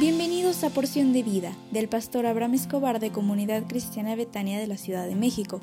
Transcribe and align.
Bienvenidos 0.00 0.64
a 0.64 0.70
Porción 0.70 1.12
de 1.12 1.22
Vida 1.22 1.54
del 1.72 1.86
pastor 1.86 2.24
Abraham 2.24 2.54
Escobar 2.54 3.00
de 3.00 3.12
Comunidad 3.12 3.64
Cristiana 3.68 4.16
Betania 4.16 4.58
de 4.58 4.66
la 4.66 4.78
Ciudad 4.78 5.06
de 5.06 5.14
México. 5.14 5.60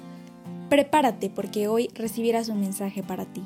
Prepárate 0.69 1.31
porque 1.31 1.67
hoy 1.67 1.89
recibirás 1.95 2.47
un 2.47 2.59
mensaje 2.59 3.01
para 3.01 3.25
ti. 3.25 3.43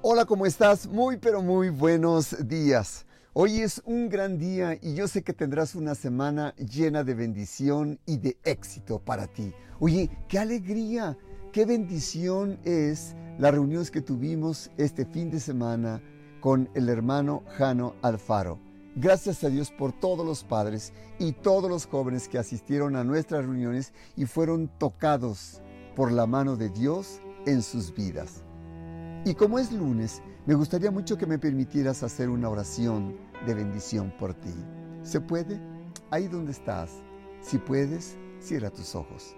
Hola, 0.00 0.24
¿cómo 0.24 0.46
estás? 0.46 0.86
Muy, 0.86 1.18
pero 1.18 1.42
muy 1.42 1.68
buenos 1.68 2.48
días. 2.48 3.04
Hoy 3.34 3.60
es 3.60 3.82
un 3.84 4.08
gran 4.08 4.38
día 4.38 4.78
y 4.80 4.94
yo 4.94 5.08
sé 5.08 5.22
que 5.22 5.34
tendrás 5.34 5.74
una 5.74 5.94
semana 5.94 6.54
llena 6.56 7.04
de 7.04 7.12
bendición 7.12 8.00
y 8.06 8.16
de 8.16 8.38
éxito 8.44 8.98
para 8.98 9.26
ti. 9.26 9.52
Oye, 9.78 10.08
qué 10.26 10.38
alegría, 10.38 11.18
qué 11.52 11.66
bendición 11.66 12.58
es 12.64 13.14
las 13.38 13.52
reuniones 13.52 13.90
que 13.90 14.00
tuvimos 14.00 14.70
este 14.78 15.04
fin 15.04 15.30
de 15.30 15.38
semana 15.38 16.00
con 16.40 16.68
el 16.74 16.88
hermano 16.88 17.42
Jano 17.56 17.94
Alfaro. 18.02 18.58
Gracias 18.96 19.44
a 19.44 19.48
Dios 19.48 19.70
por 19.70 19.92
todos 19.92 20.26
los 20.26 20.44
padres 20.44 20.92
y 21.18 21.32
todos 21.32 21.70
los 21.70 21.86
jóvenes 21.86 22.28
que 22.28 22.38
asistieron 22.38 22.96
a 22.96 23.04
nuestras 23.04 23.44
reuniones 23.44 23.92
y 24.16 24.26
fueron 24.26 24.68
tocados 24.78 25.62
por 25.94 26.10
la 26.10 26.26
mano 26.26 26.56
de 26.56 26.68
Dios 26.70 27.20
en 27.46 27.62
sus 27.62 27.94
vidas. 27.94 28.42
Y 29.24 29.34
como 29.34 29.58
es 29.58 29.72
lunes, 29.72 30.22
me 30.46 30.54
gustaría 30.54 30.90
mucho 30.90 31.16
que 31.16 31.26
me 31.26 31.38
permitieras 31.38 32.02
hacer 32.02 32.28
una 32.28 32.48
oración 32.48 33.16
de 33.46 33.54
bendición 33.54 34.12
por 34.18 34.34
ti. 34.34 34.54
¿Se 35.02 35.20
puede? 35.20 35.60
Ahí 36.10 36.26
donde 36.26 36.52
estás. 36.52 36.90
Si 37.40 37.58
puedes, 37.58 38.16
cierra 38.40 38.70
tus 38.70 38.94
ojos. 38.94 39.36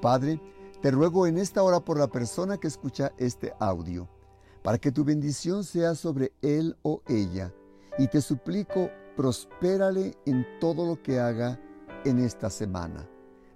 Padre, 0.00 0.40
te 0.80 0.90
ruego 0.90 1.26
en 1.26 1.38
esta 1.38 1.62
hora 1.62 1.80
por 1.80 1.98
la 1.98 2.08
persona 2.08 2.58
que 2.58 2.68
escucha 2.68 3.12
este 3.18 3.52
audio 3.58 4.08
para 4.66 4.78
que 4.78 4.90
tu 4.90 5.04
bendición 5.04 5.62
sea 5.62 5.94
sobre 5.94 6.32
él 6.42 6.76
o 6.82 7.00
ella. 7.06 7.54
Y 7.98 8.08
te 8.08 8.20
suplico, 8.20 8.90
prospérale 9.16 10.16
en 10.26 10.44
todo 10.58 10.84
lo 10.84 11.00
que 11.00 11.20
haga 11.20 11.60
en 12.04 12.18
esta 12.18 12.50
semana. 12.50 13.08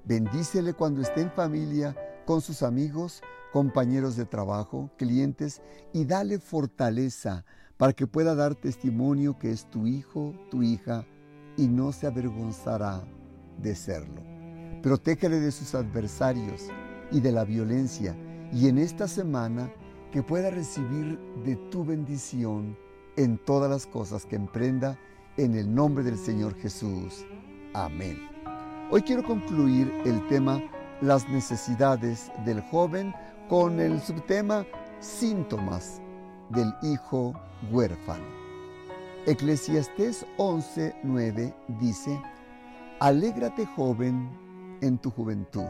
Bendícele 0.05 0.73
cuando 0.73 1.03
esté 1.03 1.23
en 1.23 1.33
familia, 1.33 1.97
con 2.27 2.41
sus 2.41 2.63
amigos, 2.63 3.23
compañeros 3.53 4.15
de 4.15 4.25
trabajo, 4.25 4.89
clientes, 4.99 5.61
y 5.93 6.05
dale 6.05 6.39
fortaleza 6.39 7.45
para 7.77 7.93
que 7.93 8.07
pueda 8.07 8.37
dar 8.37 8.55
testimonio 8.55 9.37
que 9.37 9.51
es 9.51 9.69
tu 9.69 9.89
hijo, 9.89 10.33
tu 10.49 10.63
hija, 10.63 11.05
y 11.57 11.67
no 11.67 11.91
se 11.91 12.07
avergonzará 12.07 13.03
de 13.61 13.75
serlo. 13.75 14.23
Protégele 14.81 15.41
de 15.41 15.51
sus 15.51 15.75
adversarios 15.75 16.69
y 17.11 17.19
de 17.19 17.33
la 17.33 17.45
violencia, 17.45 18.17
y 18.53 18.69
en 18.69 18.79
esta 18.79 19.09
semana 19.09 19.73
que 20.11 20.23
pueda 20.23 20.51
recibir 20.51 21.19
de 21.45 21.57
tu 21.71 21.85
bendición 21.85 22.77
en 23.17 23.39
todas 23.39 23.71
las 23.71 23.87
cosas 23.87 24.27
que 24.27 24.37
emprenda 24.37 24.99
en 25.37 25.55
el 25.55 25.73
nombre 25.73 26.03
del 26.03 26.19
Señor 26.19 26.55
Jesús. 26.57 27.25
Amén. 27.75 28.19
Hoy 28.91 29.03
quiero 29.03 29.23
concluir 29.23 29.93
el 30.05 30.27
tema 30.29 30.61
las 31.01 31.29
necesidades 31.29 32.31
del 32.45 32.61
joven 32.61 33.15
con 33.49 33.81
el 33.81 34.01
subtema 34.01 34.67
síntomas 34.99 36.01
del 36.51 36.73
hijo 36.83 37.33
huérfano. 37.71 38.25
Eclesiastés 39.27 40.27
11:9 40.39 41.55
dice, 41.81 42.21
Alégrate 42.99 43.65
joven 43.67 44.29
en 44.81 44.99
tu 44.99 45.11
juventud 45.11 45.69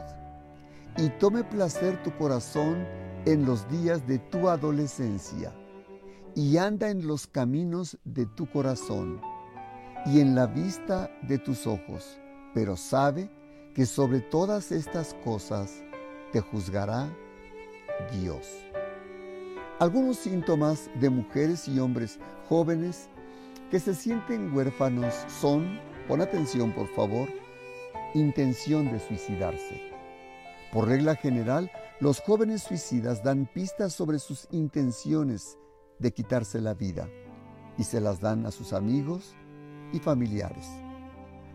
y 0.99 1.09
tome 1.19 1.45
placer 1.45 2.03
tu 2.03 2.15
corazón 2.17 2.87
en 3.27 3.45
los 3.45 3.69
días 3.71 4.07
de 4.07 4.19
tu 4.19 4.49
adolescencia 4.49 5.53
y 6.35 6.57
anda 6.57 6.91
en 6.91 7.07
los 7.07 7.27
caminos 7.27 7.99
de 8.05 8.27
tu 8.27 8.47
corazón 8.51 9.21
y 10.07 10.21
en 10.21 10.35
la 10.35 10.47
vista 10.47 11.11
de 11.23 11.39
tus 11.39 11.67
ojos, 11.67 12.19
pero 12.55 12.77
sabe 12.77 13.31
que 13.75 13.87
sobre 13.87 14.21
todas 14.21 14.73
estas 14.73 15.15
cosas 15.25 15.83
te 16.33 16.41
juzgará 16.41 17.09
Dios. 18.13 18.49
Algunos 19.79 20.19
síntomas 20.19 20.91
de 21.01 21.11
mujeres 21.11 21.69
y 21.69 21.79
hombres 21.79 22.19
jóvenes 22.49 23.09
que 23.71 23.81
se 23.81 23.95
sienten 23.95 24.55
huérfanos 24.55 25.15
son, 25.41 25.79
pon 26.09 26.21
atención 26.21 26.73
por 26.73 26.89
favor, 26.89 27.29
intención 28.15 28.91
de 28.91 28.99
suicidarse. 28.99 29.90
Por 30.73 30.87
regla 30.87 31.17
general, 31.17 31.71
los 32.01 32.21
jóvenes 32.21 32.63
suicidas 32.63 33.25
dan 33.25 33.47
pistas 33.53 33.93
sobre 33.93 34.19
sus 34.19 34.47
intenciones 34.53 35.59
de 35.99 36.13
quitarse 36.13 36.61
la 36.61 36.75
vida 36.75 37.09
y 37.77 37.85
se 37.85 38.01
las 38.01 38.21
dan 38.21 38.47
a 38.47 38.51
sus 38.51 38.73
amigos 38.73 39.35
y 39.93 39.99
familiares. 39.99 40.67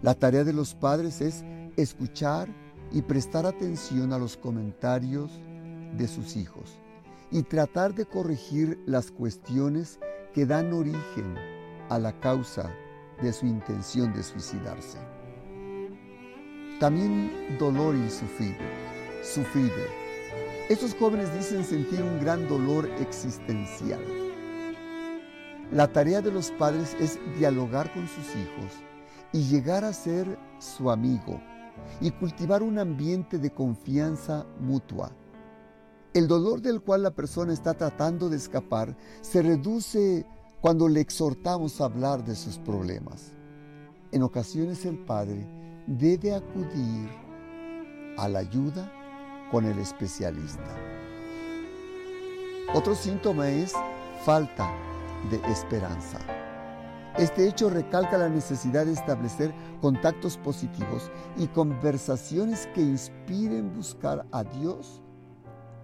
La 0.01 0.13
tarea 0.13 0.43
de 0.43 0.53
los 0.53 0.75
padres 0.75 1.21
es 1.21 1.45
escuchar 1.77 2.49
y 2.91 3.01
prestar 3.01 3.45
atención 3.45 4.11
a 4.11 4.17
los 4.17 4.35
comentarios 4.35 5.31
de 5.97 6.07
sus 6.07 6.35
hijos 6.35 6.77
y 7.31 7.43
tratar 7.43 7.95
de 7.95 8.05
corregir 8.05 8.79
las 8.85 9.11
cuestiones 9.11 9.99
que 10.33 10.45
dan 10.45 10.73
origen 10.73 11.35
a 11.89 11.97
la 11.97 12.19
causa 12.19 12.69
de 13.21 13.31
su 13.31 13.45
intención 13.45 14.13
de 14.13 14.23
suicidarse. 14.23 14.99
También 16.79 17.57
dolor 17.57 17.95
y 17.95 18.09
sufrir 19.33 19.71
estos 20.67 20.95
jóvenes 20.95 21.31
dicen 21.31 21.63
sentir 21.63 22.01
un 22.01 22.19
gran 22.19 22.47
dolor 22.49 22.89
existencial. 22.99 24.01
La 25.71 25.87
tarea 25.87 26.21
de 26.21 26.31
los 26.31 26.49
padres 26.49 26.95
es 26.99 27.19
dialogar 27.37 27.93
con 27.93 28.07
sus 28.07 28.25
hijos 28.35 28.71
y 29.31 29.43
llegar 29.43 29.83
a 29.83 29.93
ser 29.93 30.39
su 30.57 30.89
amigo 30.89 31.39
y 32.01 32.09
cultivar 32.09 32.63
un 32.63 32.79
ambiente 32.79 33.37
de 33.37 33.51
confianza 33.51 34.43
mutua. 34.59 35.11
El 36.15 36.27
dolor 36.27 36.63
del 36.63 36.81
cual 36.81 37.03
la 37.03 37.11
persona 37.11 37.53
está 37.53 37.75
tratando 37.75 38.27
de 38.27 38.37
escapar 38.37 38.97
se 39.21 39.43
reduce 39.43 40.25
cuando 40.61 40.87
le 40.87 40.99
exhortamos 40.99 41.79
a 41.79 41.85
hablar 41.85 42.25
de 42.25 42.35
sus 42.35 42.57
problemas. 42.57 43.33
En 44.11 44.23
ocasiones 44.23 44.83
el 44.83 44.97
padre 44.97 45.45
debe 45.85 46.33
acudir 46.33 47.07
a 48.17 48.27
la 48.27 48.39
ayuda 48.39 48.91
con 49.51 49.65
el 49.65 49.79
especialista. 49.79 50.75
Otro 52.73 52.95
síntoma 52.95 53.49
es 53.49 53.73
falta 54.25 54.71
de 55.29 55.37
esperanza. 55.51 56.19
Este 57.17 57.47
hecho 57.47 57.69
recalca 57.69 58.17
la 58.17 58.27
necesidad 58.27 58.85
de 58.85 58.91
establecer 58.91 59.53
contactos 59.79 60.37
positivos 60.37 61.09
y 61.37 61.47
conversaciones 61.47 62.67
que 62.75 62.81
inspiren 62.81 63.73
buscar 63.73 64.25
a 64.31 64.43
Dios 64.43 65.01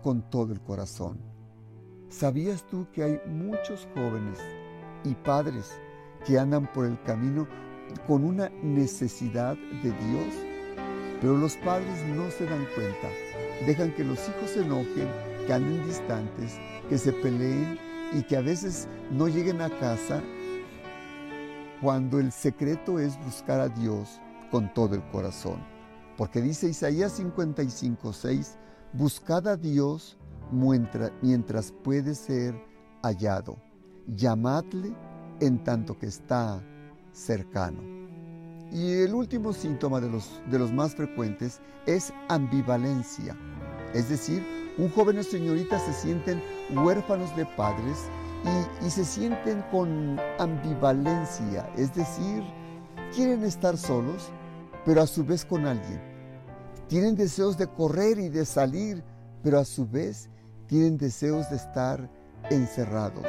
con 0.03 0.21
todo 0.29 0.51
el 0.51 0.59
corazón. 0.59 1.19
¿Sabías 2.09 2.67
tú 2.67 2.87
que 2.91 3.03
hay 3.03 3.21
muchos 3.27 3.87
jóvenes 3.93 4.39
y 5.05 5.15
padres 5.15 5.71
que 6.25 6.37
andan 6.37 6.69
por 6.73 6.85
el 6.85 7.01
camino 7.03 7.47
con 8.05 8.25
una 8.25 8.49
necesidad 8.61 9.55
de 9.81 9.91
Dios? 9.91 10.33
Pero 11.21 11.37
los 11.37 11.55
padres 11.57 12.03
no 12.07 12.29
se 12.31 12.43
dan 12.45 12.67
cuenta 12.75 13.07
dejan 13.65 13.93
que 13.93 14.03
los 14.03 14.19
hijos 14.27 14.51
se 14.51 14.61
enojen, 14.61 15.09
que 15.45 15.53
anden 15.53 15.85
distantes, 15.85 16.59
que 16.89 16.97
se 16.97 17.13
peleen 17.13 17.79
y 18.13 18.23
que 18.23 18.37
a 18.37 18.41
veces 18.41 18.87
no 19.11 19.27
lleguen 19.27 19.61
a 19.61 19.69
casa 19.79 20.21
cuando 21.81 22.19
el 22.19 22.31
secreto 22.31 22.99
es 22.99 23.17
buscar 23.23 23.59
a 23.59 23.69
Dios 23.69 24.19
con 24.51 24.73
todo 24.73 24.95
el 24.95 25.03
corazón. 25.09 25.59
Porque 26.17 26.41
dice 26.41 26.69
Isaías 26.69 27.13
55, 27.13 28.13
6, 28.13 28.57
buscad 28.93 29.47
a 29.47 29.57
Dios 29.57 30.17
mientras 30.51 31.71
puede 31.71 32.13
ser 32.13 32.53
hallado, 33.01 33.57
llamadle 34.07 34.93
en 35.39 35.63
tanto 35.63 35.97
que 35.97 36.05
está 36.05 36.61
cercano. 37.11 37.81
Y 38.71 39.01
el 39.01 39.13
último 39.13 39.51
síntoma 39.51 39.99
de 39.99 40.09
los, 40.09 40.41
de 40.49 40.59
los 40.59 40.71
más 40.71 40.95
frecuentes 40.95 41.59
es 41.85 42.13
ambivalencia. 42.29 43.35
Es 43.93 44.09
decir, 44.09 44.45
un 44.77 44.89
joven 44.89 45.19
o 45.19 45.23
señorita 45.23 45.79
se 45.79 45.93
sienten 45.93 46.41
huérfanos 46.73 47.35
de 47.35 47.45
padres 47.45 47.97
y, 48.81 48.85
y 48.85 48.89
se 48.89 49.05
sienten 49.05 49.63
con 49.71 50.19
ambivalencia. 50.39 51.69
Es 51.77 51.93
decir, 51.93 52.43
quieren 53.13 53.43
estar 53.43 53.77
solos, 53.77 54.29
pero 54.85 55.01
a 55.01 55.07
su 55.07 55.23
vez 55.25 55.45
con 55.45 55.65
alguien. 55.65 56.01
Tienen 56.87 57.15
deseos 57.15 57.57
de 57.57 57.67
correr 57.67 58.19
y 58.19 58.29
de 58.29 58.45
salir, 58.45 59.03
pero 59.43 59.59
a 59.59 59.65
su 59.65 59.87
vez 59.87 60.29
tienen 60.67 60.97
deseos 60.97 61.49
de 61.49 61.57
estar 61.57 62.09
encerrados. 62.49 63.25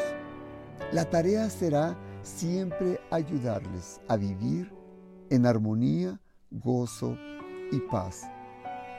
La 0.93 1.05
tarea 1.08 1.49
será 1.49 1.97
siempre 2.23 3.00
ayudarles 3.11 4.00
a 4.08 4.17
vivir 4.17 4.73
en 5.31 5.47
armonía, 5.47 6.20
gozo 6.50 7.17
y 7.70 7.79
paz. 7.91 8.23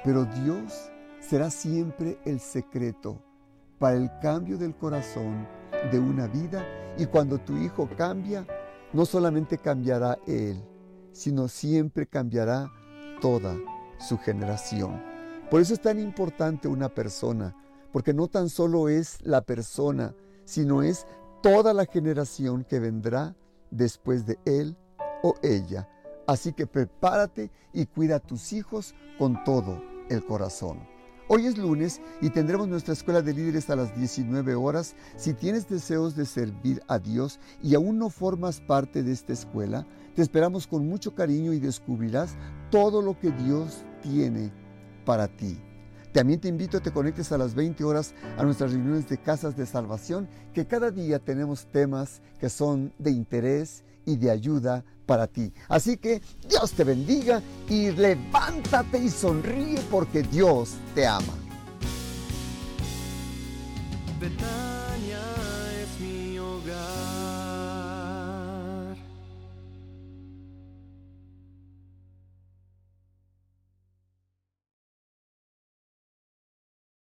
Pero 0.04 0.26
Dios 0.26 0.92
será 1.28 1.50
siempre 1.50 2.20
el 2.26 2.40
secreto 2.40 3.22
para 3.80 3.96
el 3.96 4.10
cambio 4.22 4.58
del 4.58 4.76
corazón 4.76 5.48
de 5.92 6.00
una 6.00 6.28
vida 6.28 6.66
y 6.98 7.06
cuando 7.06 7.40
tu 7.40 7.58
hijo 7.58 7.90
cambia, 7.98 8.46
no 8.92 9.06
solamente 9.06 9.58
cambiará 9.58 10.20
él, 10.28 10.64
sino 11.12 11.48
siempre 11.48 12.06
cambiará 12.06 12.72
toda 13.22 13.56
su 13.98 14.18
generación. 14.18 15.02
Por 15.50 15.62
eso 15.62 15.74
es 15.74 15.82
tan 15.82 16.00
importante 16.00 16.68
una 16.68 16.90
persona, 16.90 17.56
porque 17.92 18.14
no 18.14 18.28
tan 18.28 18.50
solo 18.50 18.90
es 18.90 19.20
la 19.24 19.42
persona, 19.42 20.14
sino 20.46 20.84
es 20.84 21.08
toda 21.42 21.74
la 21.74 21.86
generación 21.86 22.64
que 22.64 22.80
vendrá 22.80 23.36
después 23.72 24.26
de 24.26 24.38
él 24.46 24.78
o 25.24 25.36
ella. 25.42 25.90
Así 26.28 26.54
que 26.54 26.68
prepárate 26.68 27.50
y 27.74 27.86
cuida 27.86 28.18
a 28.18 28.20
tus 28.20 28.54
hijos 28.54 28.94
con 29.18 29.44
todo 29.44 29.82
el 30.10 30.24
corazón. 30.26 30.93
Hoy 31.36 31.48
es 31.48 31.58
lunes 31.58 32.00
y 32.22 32.30
tendremos 32.30 32.68
nuestra 32.68 32.94
escuela 32.94 33.24
de 33.24 33.34
líderes 33.34 33.68
a 33.72 33.76
las 33.76 33.98
19 33.98 34.54
horas. 34.54 34.96
Si 35.18 35.34
tienes 35.34 35.68
deseos 35.68 36.16
de 36.16 36.28
servir 36.28 36.84
a 36.88 37.00
Dios 37.00 37.40
y 37.60 37.74
aún 37.74 37.98
no 37.98 38.12
formas 38.12 38.62
parte 38.62 39.02
de 39.02 39.14
esta 39.14 39.34
escuela, 39.34 39.88
te 40.14 40.22
esperamos 40.22 40.68
con 40.68 40.88
mucho 40.88 41.16
cariño 41.16 41.52
y 41.52 41.60
descubrirás 41.60 42.36
todo 42.70 43.02
lo 43.02 43.20
que 43.20 43.32
Dios 43.32 43.84
tiene 44.04 44.52
para 45.06 45.28
ti. 45.28 45.58
También 46.14 46.40
te 46.40 46.48
invito 46.48 46.78
a 46.78 46.80
que 46.80 46.92
te 46.92 46.94
conectes 46.94 47.32
a 47.32 47.40
las 47.40 47.56
20 47.56 47.84
horas 47.84 48.14
a 48.38 48.44
nuestras 48.44 48.72
reuniones 48.72 49.10
de 49.10 49.18
casas 49.18 49.58
de 49.58 49.66
salvación, 49.66 50.30
que 50.54 50.68
cada 50.68 50.92
día 50.92 51.18
tenemos 51.18 51.66
temas 51.66 52.22
que 52.40 52.50
son 52.50 52.94
de 53.00 53.10
interés 53.10 53.84
y 54.06 54.18
de 54.18 54.30
ayuda 54.30 54.86
para 55.08 55.26
ti. 55.26 55.52
Así 55.68 55.98
que 55.98 56.22
Dios 56.48 56.72
te 56.74 56.84
bendiga 56.84 57.42
y 57.68 57.92
levántate 57.92 59.00
y 59.00 59.10
sonríe 59.10 59.80
porque 59.90 60.22
Dios 60.22 60.76
te 60.94 61.08
ama. 61.08 61.34